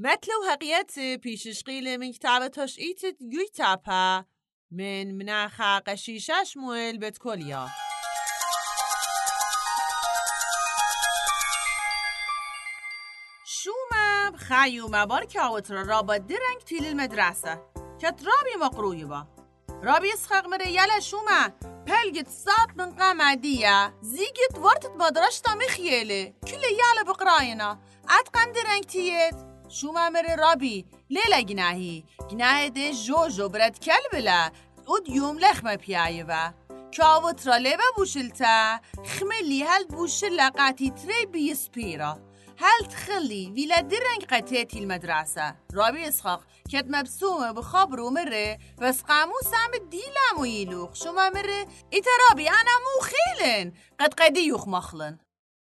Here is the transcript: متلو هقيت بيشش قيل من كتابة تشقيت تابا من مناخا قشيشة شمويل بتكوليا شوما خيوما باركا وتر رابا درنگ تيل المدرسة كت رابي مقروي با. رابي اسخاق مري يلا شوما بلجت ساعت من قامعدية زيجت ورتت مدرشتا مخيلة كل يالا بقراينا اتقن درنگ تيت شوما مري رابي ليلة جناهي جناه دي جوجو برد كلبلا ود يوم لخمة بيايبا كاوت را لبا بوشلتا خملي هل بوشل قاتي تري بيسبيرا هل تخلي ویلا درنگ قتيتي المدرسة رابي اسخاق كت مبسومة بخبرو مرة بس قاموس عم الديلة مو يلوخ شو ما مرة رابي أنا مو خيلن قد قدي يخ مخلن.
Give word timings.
متلو 0.00 0.42
هقيت 0.50 0.98
بيشش 1.22 1.62
قيل 1.62 1.98
من 1.98 2.12
كتابة 2.12 2.46
تشقيت 2.46 3.00
تابا 3.54 4.24
من 4.70 5.18
مناخا 5.18 5.78
قشيشة 5.78 6.44
شمويل 6.44 6.98
بتكوليا 6.98 7.68
شوما 13.44 14.36
خيوما 14.36 15.04
باركا 15.04 15.46
وتر 15.46 15.74
رابا 15.86 16.16
درنگ 16.16 16.62
تيل 16.66 16.86
المدرسة 16.86 17.54
كت 17.98 18.04
رابي 18.24 18.56
مقروي 18.60 19.04
با. 19.04 19.26
رابي 19.84 20.14
اسخاق 20.14 20.46
مري 20.46 20.74
يلا 20.74 21.00
شوما 21.00 21.52
بلجت 21.86 22.28
ساعت 22.28 22.76
من 22.76 22.92
قامعدية 22.94 23.94
زيجت 24.02 24.58
ورتت 24.58 24.90
مدرشتا 24.96 25.54
مخيلة 25.54 26.32
كل 26.42 26.62
يالا 26.64 27.02
بقراينا 27.06 27.78
اتقن 28.08 28.52
درنگ 28.52 28.84
تيت 28.84 29.47
شوما 29.68 30.08
مري 30.10 30.34
رابي 30.34 30.86
ليلة 31.10 31.40
جناهي 31.40 32.04
جناه 32.30 32.68
دي 32.68 32.90
جوجو 32.90 33.48
برد 33.48 33.78
كلبلا 33.78 34.52
ود 34.88 35.08
يوم 35.08 35.38
لخمة 35.38 35.74
بيايبا 35.74 36.54
كاوت 36.92 37.46
را 37.48 37.58
لبا 37.58 37.82
بوشلتا 37.96 38.80
خملي 39.06 39.64
هل 39.64 39.86
بوشل 39.86 40.40
قاتي 40.40 40.90
تري 40.90 41.26
بيسبيرا 41.26 42.28
هل 42.58 42.86
تخلي 42.88 43.50
ویلا 43.50 43.80
درنگ 43.80 44.24
قتيتي 44.24 44.78
المدرسة 44.78 45.56
رابي 45.74 46.08
اسخاق 46.08 46.44
كت 46.72 46.84
مبسومة 46.88 47.52
بخبرو 47.52 48.10
مرة 48.10 48.58
بس 48.78 49.00
قاموس 49.00 49.54
عم 49.54 49.74
الديلة 49.74 50.36
مو 50.36 50.44
يلوخ 50.44 50.94
شو 50.94 51.12
ما 51.12 51.30
مرة 51.30 51.68
رابي 52.30 52.48
أنا 52.48 52.74
مو 52.84 53.08
خيلن 53.10 53.72
قد 54.00 54.14
قدي 54.14 54.48
يخ 54.48 54.68
مخلن. 54.68 55.27